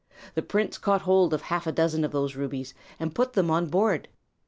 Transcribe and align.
The 0.33 0.41
prince 0.41 0.79
caught 0.79 1.03
hold 1.03 1.31
of 1.31 1.43
half 1.43 1.67
a 1.67 1.71
dozen 1.71 2.03
of 2.03 2.11
those 2.11 2.35
rubies, 2.35 2.73
and 2.99 3.13
put 3.13 3.33
them 3.33 3.51
on 3.51 3.67
board. 3.67 4.07